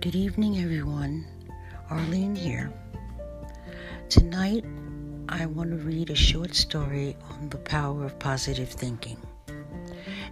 [0.00, 1.26] Good evening, everyone.
[1.90, 2.72] Arlene here.
[4.08, 4.64] Tonight,
[5.28, 9.18] I want to read a short story on the power of positive thinking.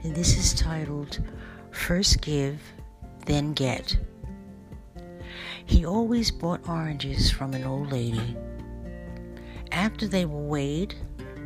[0.03, 1.21] And this is titled
[1.71, 2.59] First Give,
[3.27, 3.99] Then Get.
[5.67, 8.39] He always bought oranges from an old lady.
[9.71, 10.95] After they were weighed,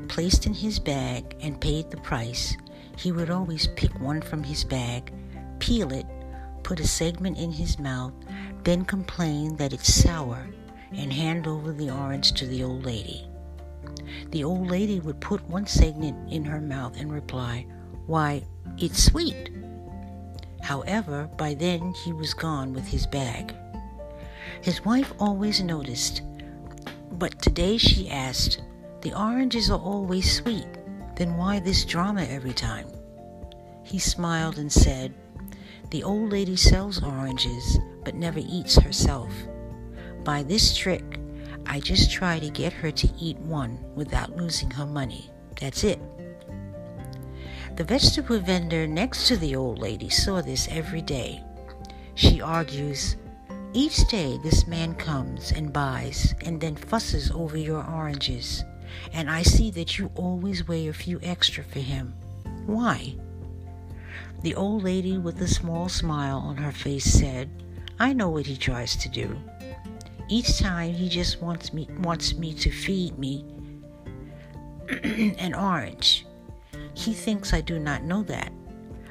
[0.07, 2.57] placed in his bag, and paid the price,
[2.97, 5.13] he would always pick one from his bag,
[5.59, 6.07] peel it,
[6.63, 8.13] put a segment in his mouth,
[8.65, 10.49] then complain that it's sour,
[10.93, 13.27] and hand over the orange to the old lady.
[14.31, 17.67] The old lady would put one segment in her mouth and reply,
[18.07, 18.45] Why,
[18.79, 19.51] it's sweet.
[20.63, 23.55] However, by then he was gone with his bag.
[24.61, 26.23] His wife always noticed,
[27.13, 28.63] but today she asked,
[29.01, 30.69] The oranges are always sweet,
[31.17, 32.87] then why this drama every time?
[33.83, 35.13] He smiled and said,
[35.93, 39.31] The old lady sells oranges, but never eats herself.
[40.25, 41.21] By this trick,
[41.67, 45.31] I just try to get her to eat one without losing her money.
[45.61, 46.01] That's it.
[47.77, 51.45] The vegetable vendor next to the old lady saw this every day.
[52.15, 53.17] She argues,
[53.75, 58.65] Each day this man comes and buys and then fusses over your oranges,
[59.13, 62.15] and I see that you always weigh a few extra for him.
[62.65, 63.15] Why?
[64.43, 67.49] The old lady, with a small smile on her face, said,
[67.99, 69.39] I know what he tries to do.
[70.29, 73.45] Each time he just wants me wants me to feed me
[75.39, 76.27] an orange.
[76.95, 78.53] He thinks I do not know that.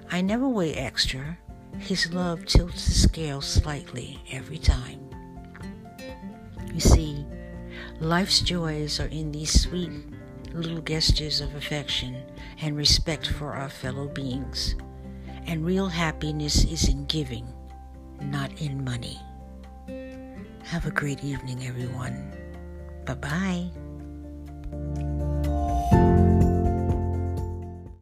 [0.09, 1.37] I never weigh extra.
[1.79, 4.99] His love tilts the scale slightly every time.
[6.73, 7.25] You see,
[7.99, 9.91] life's joys are in these sweet
[10.53, 12.23] little gestures of affection
[12.61, 14.75] and respect for our fellow beings.
[15.47, 17.47] And real happiness is in giving
[18.21, 19.19] not in money.
[20.63, 22.31] Have a great evening, everyone.
[23.05, 23.80] Bye bye.